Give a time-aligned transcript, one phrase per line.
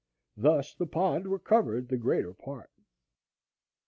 [0.35, 2.71] Thus the pond recovered the greater part.